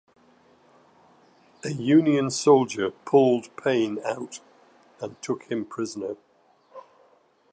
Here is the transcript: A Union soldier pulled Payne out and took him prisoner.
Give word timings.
A 1.63 1.69
Union 1.69 2.31
soldier 2.31 2.89
pulled 2.89 3.55
Payne 3.55 3.99
out 4.03 4.39
and 4.99 5.21
took 5.21 5.43
him 5.43 5.63
prisoner. 5.63 6.15